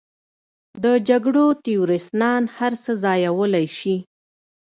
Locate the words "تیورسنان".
1.63-2.43